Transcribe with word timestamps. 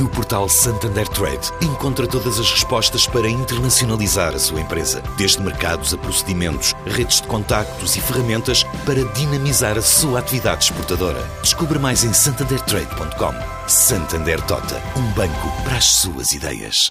No 0.00 0.08
portal 0.08 0.48
Santander 0.48 1.06
Trade, 1.06 1.52
encontra 1.62 2.04
todas 2.04 2.40
as 2.40 2.50
respostas 2.50 3.06
para 3.06 3.28
internacionalizar 3.28 4.34
a 4.34 4.38
sua 4.40 4.60
empresa, 4.60 5.00
desde 5.16 5.40
mercados 5.40 5.94
a 5.94 5.98
procedimentos, 5.98 6.74
redes 6.84 7.20
de 7.20 7.28
contactos 7.28 7.94
e 7.94 8.00
ferramentas 8.00 8.64
para 8.84 9.04
dinamizar 9.12 9.78
a 9.78 9.82
sua 9.82 10.18
atividade 10.18 10.64
exportadora. 10.64 11.22
Descubra 11.42 11.78
mais 11.78 12.02
em 12.02 12.12
santandertrade.com. 12.12 13.68
Santander 13.68 14.40
Tota, 14.46 14.82
um 14.98 15.12
banco 15.12 15.62
para 15.62 15.76
as 15.76 15.84
suas 15.84 16.32
ideias. 16.32 16.90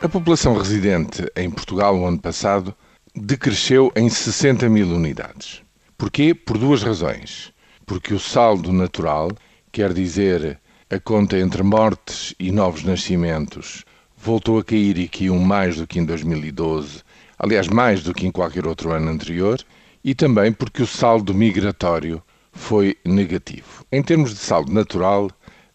A 0.00 0.08
população 0.08 0.56
residente 0.56 1.30
em 1.36 1.50
Portugal 1.50 1.94
no 1.94 2.06
ano 2.06 2.18
passado 2.18 2.74
decresceu 3.14 3.92
em 3.94 4.08
60 4.08 4.66
mil 4.70 4.88
unidades. 4.88 5.60
Porquê? 5.98 6.34
Por 6.34 6.56
duas 6.56 6.82
razões. 6.82 7.52
Porque 7.84 8.14
o 8.14 8.18
saldo 8.18 8.72
natural, 8.72 9.30
quer 9.70 9.92
dizer 9.92 10.58
a 10.88 11.00
conta 11.00 11.36
entre 11.36 11.64
mortes 11.64 12.32
e 12.38 12.52
novos 12.52 12.84
nascimentos 12.84 13.84
voltou 14.16 14.60
a 14.60 14.64
cair 14.64 14.96
e 14.98 15.08
caiu 15.08 15.34
mais 15.34 15.78
do 15.78 15.86
que 15.86 15.98
em 15.98 16.04
2012, 16.04 17.02
aliás, 17.36 17.66
mais 17.66 18.04
do 18.04 18.14
que 18.14 18.24
em 18.24 18.30
qualquer 18.30 18.68
outro 18.68 18.92
ano 18.92 19.10
anterior, 19.10 19.60
e 20.04 20.14
também 20.14 20.52
porque 20.52 20.84
o 20.84 20.86
saldo 20.86 21.34
migratório 21.34 22.22
foi 22.52 22.96
negativo. 23.04 23.84
Em 23.90 24.00
termos 24.00 24.30
de 24.30 24.36
saldo 24.36 24.72
natural, 24.72 25.28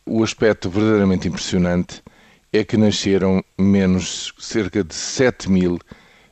o 0.05 0.23
aspecto 0.23 0.69
verdadeiramente 0.69 1.27
impressionante 1.27 2.01
é 2.53 2.63
que 2.63 2.77
nasceram 2.77 3.43
menos 3.59 4.33
cerca 4.39 4.81
de 4.81 4.95
7 4.95 5.51
mil 5.51 5.77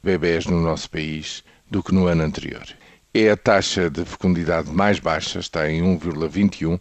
bebés 0.01 0.45
no 0.45 0.61
nosso 0.61 0.89
país 0.89 1.43
do 1.69 1.83
que 1.83 1.93
no 1.93 2.07
ano 2.07 2.23
anterior. 2.23 2.63
É 3.13 3.29
a 3.29 3.35
taxa 3.35 3.89
de 3.89 4.05
fecundidade 4.05 4.71
mais 4.71 4.99
baixa, 4.99 5.39
está 5.39 5.69
em 5.69 5.81
1,21, 5.81 6.79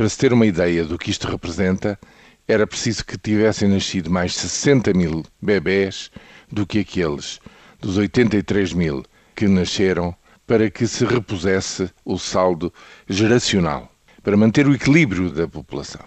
para 0.00 0.08
se 0.08 0.16
ter 0.16 0.32
uma 0.32 0.46
ideia 0.46 0.82
do 0.82 0.96
que 0.96 1.10
isto 1.10 1.28
representa, 1.28 2.00
era 2.48 2.66
preciso 2.66 3.04
que 3.04 3.18
tivessem 3.18 3.68
nascido 3.68 4.10
mais 4.10 4.34
60 4.34 4.94
mil 4.94 5.22
bebés 5.42 6.10
do 6.50 6.66
que 6.66 6.78
aqueles 6.78 7.38
dos 7.78 7.98
83 7.98 8.72
mil 8.72 9.04
que 9.36 9.46
nasceram 9.46 10.16
para 10.46 10.70
que 10.70 10.86
se 10.86 11.04
repusesse 11.04 11.90
o 12.02 12.16
saldo 12.16 12.72
geracional, 13.10 13.92
para 14.22 14.38
manter 14.38 14.66
o 14.66 14.74
equilíbrio 14.74 15.30
da 15.30 15.46
população. 15.46 16.06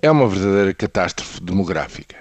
É 0.00 0.10
uma 0.10 0.26
verdadeira 0.26 0.72
catástrofe 0.72 1.42
demográfica, 1.42 2.16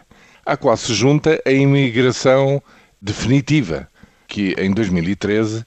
à 0.45 0.57
qual 0.57 0.75
se 0.75 0.93
junta 0.93 1.41
a 1.45 1.49
imigração 1.49 2.61
definitiva, 3.01 3.87
que 4.27 4.53
em 4.57 4.73
2013 4.73 5.65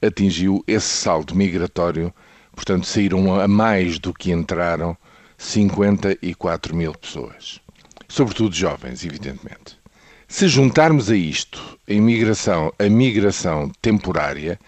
atingiu 0.00 0.64
esse 0.66 0.88
saldo 0.88 1.34
migratório 1.34 2.10
Portanto, 2.54 2.86
saíram 2.86 3.40
a 3.40 3.48
mais 3.48 3.98
do 3.98 4.12
que 4.12 4.30
entraram 4.30 4.96
54 5.38 6.74
mil 6.74 6.92
pessoas. 6.94 7.60
Sobretudo 8.08 8.54
jovens, 8.54 9.04
evidentemente. 9.04 9.76
Se 10.28 10.48
juntarmos 10.48 11.10
a 11.10 11.16
isto 11.16 11.78
a 11.88 11.92
imigração, 11.92 12.72
a 12.78 12.84
migração 12.84 13.70
temporária, 13.80 14.58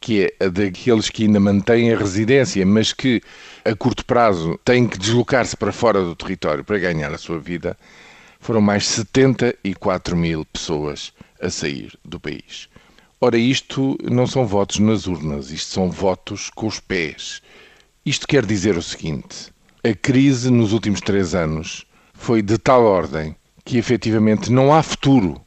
que 0.00 0.24
é 0.24 0.44
a 0.44 0.48
daqueles 0.48 1.08
que 1.08 1.24
ainda 1.24 1.40
mantêm 1.40 1.92
a 1.92 1.96
residência, 1.96 2.64
mas 2.66 2.92
que 2.92 3.22
a 3.64 3.74
curto 3.74 4.04
prazo 4.04 4.58
têm 4.64 4.86
que 4.86 4.98
deslocar-se 4.98 5.56
para 5.56 5.72
fora 5.72 6.02
do 6.02 6.14
território 6.14 6.64
para 6.64 6.78
ganhar 6.78 7.12
a 7.12 7.18
sua 7.18 7.38
vida, 7.38 7.76
foram 8.40 8.60
mais 8.60 8.86
74 8.86 10.16
mil 10.16 10.44
pessoas 10.44 11.12
a 11.40 11.50
sair 11.50 11.92
do 12.04 12.20
país. 12.20 12.68
Ora, 13.18 13.38
isto 13.38 13.96
não 14.02 14.26
são 14.26 14.46
votos 14.46 14.78
nas 14.78 15.06
urnas, 15.06 15.50
isto 15.50 15.72
são 15.72 15.90
votos 15.90 16.50
com 16.50 16.66
os 16.66 16.78
pés. 16.78 17.40
Isto 18.04 18.28
quer 18.28 18.44
dizer 18.44 18.76
o 18.76 18.82
seguinte: 18.82 19.50
a 19.82 19.94
crise 19.94 20.50
nos 20.50 20.74
últimos 20.74 21.00
três 21.00 21.34
anos 21.34 21.86
foi 22.12 22.42
de 22.42 22.58
tal 22.58 22.84
ordem 22.84 23.34
que 23.64 23.78
efetivamente 23.78 24.52
não 24.52 24.70
há 24.70 24.82
futuro. 24.82 25.40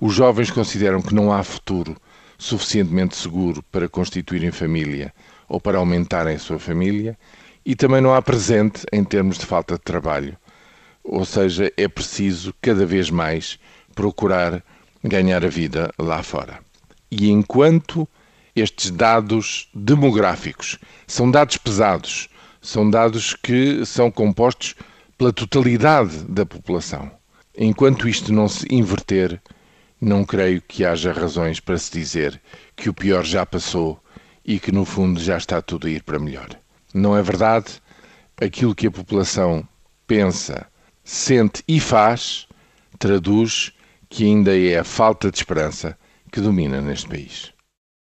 Os 0.00 0.12
jovens 0.12 0.50
consideram 0.50 1.00
que 1.00 1.14
não 1.14 1.32
há 1.32 1.44
futuro 1.44 1.96
suficientemente 2.36 3.16
seguro 3.16 3.62
para 3.70 3.88
constituírem 3.88 4.50
família 4.50 5.14
ou 5.48 5.60
para 5.60 5.78
aumentarem 5.78 6.34
a 6.34 6.40
sua 6.40 6.58
família 6.58 7.16
e 7.64 7.76
também 7.76 8.00
não 8.00 8.12
há 8.12 8.20
presente 8.20 8.84
em 8.92 9.04
termos 9.04 9.38
de 9.38 9.46
falta 9.46 9.74
de 9.74 9.82
trabalho. 9.82 10.36
Ou 11.04 11.24
seja, 11.24 11.72
é 11.76 11.86
preciso 11.86 12.52
cada 12.60 12.84
vez 12.84 13.08
mais 13.08 13.56
procurar 13.94 14.64
ganhar 15.04 15.44
a 15.44 15.48
vida 15.48 15.92
lá 15.96 16.20
fora. 16.20 16.58
E 17.10 17.30
enquanto 17.30 18.08
estes 18.54 18.90
dados 18.90 19.68
demográficos 19.74 20.78
são 21.06 21.30
dados 21.30 21.56
pesados, 21.56 22.28
são 22.60 22.88
dados 22.88 23.34
que 23.34 23.84
são 23.84 24.10
compostos 24.10 24.74
pela 25.18 25.32
totalidade 25.32 26.24
da 26.24 26.46
população, 26.46 27.10
enquanto 27.56 28.08
isto 28.08 28.32
não 28.32 28.48
se 28.48 28.66
inverter, 28.72 29.40
não 30.00 30.24
creio 30.24 30.60
que 30.62 30.84
haja 30.84 31.12
razões 31.12 31.60
para 31.60 31.78
se 31.78 31.92
dizer 31.92 32.40
que 32.76 32.88
o 32.88 32.94
pior 32.94 33.24
já 33.24 33.46
passou 33.46 34.00
e 34.44 34.58
que 34.58 34.72
no 34.72 34.84
fundo 34.84 35.20
já 35.20 35.36
está 35.36 35.62
tudo 35.62 35.86
a 35.86 35.90
ir 35.90 36.02
para 36.02 36.18
melhor. 36.18 36.48
Não 36.92 37.16
é 37.16 37.22
verdade? 37.22 37.80
Aquilo 38.40 38.74
que 38.74 38.86
a 38.86 38.90
população 38.90 39.66
pensa, 40.06 40.66
sente 41.02 41.62
e 41.66 41.80
faz 41.80 42.46
traduz 42.98 43.72
que 44.08 44.24
ainda 44.24 44.56
é 44.56 44.78
a 44.78 44.84
falta 44.84 45.30
de 45.30 45.38
esperança 45.38 45.98
que 46.34 46.40
domina 46.40 46.80
neste 46.80 47.06
país. 47.06 47.53